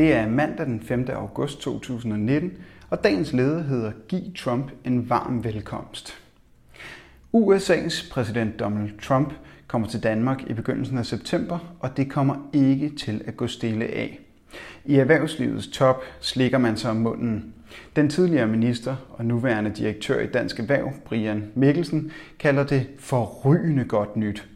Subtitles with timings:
[0.00, 1.06] Det er mandag den 5.
[1.08, 2.52] august 2019,
[2.90, 6.18] og dagens leder hedder Giv Trump en varm velkomst.
[7.36, 9.32] USA's præsident Donald Trump
[9.66, 13.84] kommer til Danmark i begyndelsen af september, og det kommer ikke til at gå stille
[13.84, 14.20] af.
[14.84, 17.54] I erhvervslivets top slikker man sig om munden.
[17.96, 24.16] Den tidligere minister og nuværende direktør i Dansk Erhverv, Brian Mikkelsen, kalder det forrygende godt
[24.16, 24.48] nyt.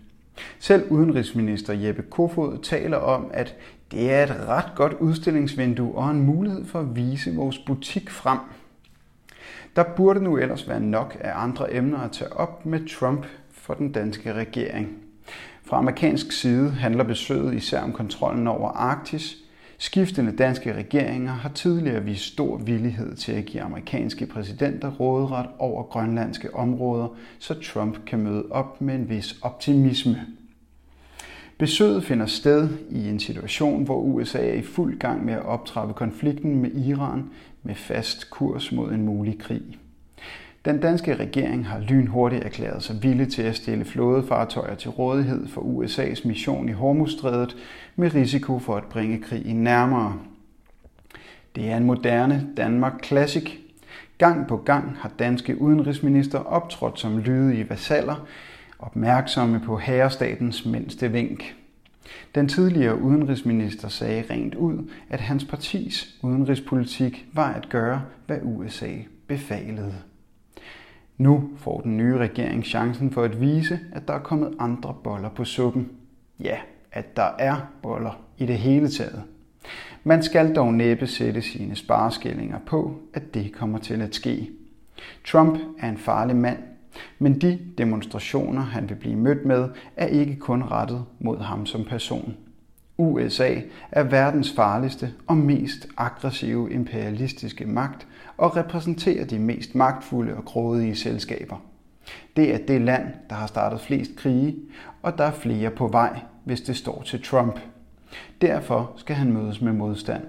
[0.59, 3.55] Selv udenrigsminister Jeppe Kofod taler om, at
[3.95, 8.39] det er et ret godt udstillingsvindue og en mulighed for at vise vores butik frem.
[9.77, 13.75] Der burde nu ellers være nok af andre emner at tage op med Trump for
[13.75, 14.89] den danske regering.
[15.65, 19.37] Fra amerikansk side handler besøget især om kontrollen over Arktis.
[19.79, 25.83] Skiftende danske regeringer har tidligere vist stor villighed til at give amerikanske præsidenter råderet over
[25.83, 30.27] grønlandske områder, så Trump kan møde op med en vis optimisme.
[31.59, 35.95] Besøget finder sted i en situation, hvor USA er i fuld gang med at optrappe
[35.95, 37.31] konflikten med Iran
[37.63, 39.63] med fast kurs mod en mulig krig.
[40.65, 45.61] Den danske regering har lynhurtigt erklæret sig villig til at stille flådefartøjer til rådighed for
[45.61, 47.57] USA's mission i Hormuzstrædet
[47.97, 50.19] med risiko for at bringe krigen nærmere.
[51.57, 53.51] Det er en moderne Danmark Classic.
[54.19, 58.27] Gang på gang har danske udenrigsminister optrådt som lydige vasaller,
[58.79, 61.55] opmærksomme på herrestatens mindste vink.
[62.35, 68.93] Den tidligere udenrigsminister sagde rent ud, at hans partis udenrigspolitik var at gøre, hvad USA
[69.27, 69.95] befalede.
[71.19, 75.29] Nu får den nye regering chancen for at vise, at der er kommet andre boller
[75.29, 75.91] på suppen.
[76.41, 76.57] Ja,
[76.93, 79.23] at der er boller i det hele taget.
[80.05, 84.51] Man skal dog næppe sætte sine spareskillinger på, at det kommer til at ske.
[85.27, 86.59] Trump er en farlig mand,
[87.19, 91.85] men de demonstrationer, han vil blive mødt med, er ikke kun rettet mod ham som
[91.85, 92.35] person.
[92.99, 93.55] USA
[93.91, 98.07] er verdens farligste og mest aggressive imperialistiske magt
[98.37, 101.57] og repræsenterer de mest magtfulde og grådige selskaber.
[102.37, 104.57] Det er det land, der har startet flest krige,
[105.03, 107.61] og der er flere på vej, hvis det står til Trump.
[108.41, 110.23] Derfor skal han mødes med modstand.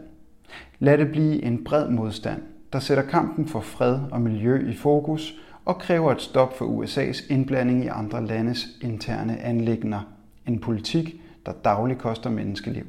[0.80, 2.42] Lad det blive en bred modstand,
[2.74, 7.34] der sætter kampen for fred og miljø i fokus og kræver et stop for USA's
[7.34, 10.02] indblanding i andre landes interne anlægner.
[10.48, 12.86] En politik, der dagligt koster menneskeliv.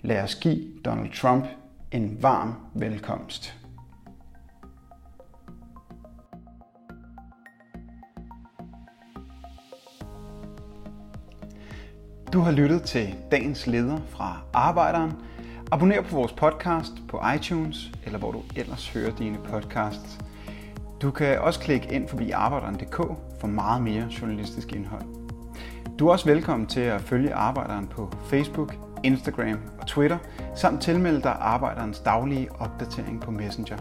[0.00, 1.44] Lad os give Donald Trump
[1.92, 3.54] en varm velkomst.
[12.32, 15.12] Du har lyttet til dagens leder fra Arbejderen.
[15.72, 20.18] Abonner på vores podcast på iTunes, eller hvor du ellers hører dine podcasts.
[21.02, 22.96] Du kan også klikke ind forbi arbejderen.dk
[23.40, 25.02] for meget mere journalistisk indhold.
[25.98, 30.18] Du er også velkommen til at følge Arbejderen på Facebook, Instagram og Twitter,
[30.56, 33.76] samt tilmelde dig Arbejderens daglige opdatering på Messenger.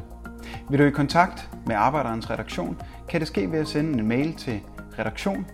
[0.70, 4.34] Vil du i kontakt med Arbejderens redaktion, kan det ske ved at sende en mail
[4.34, 4.60] til
[5.00, 5.46] redaktion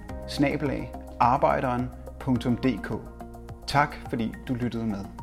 [3.68, 5.23] Tak fordi du lyttede med.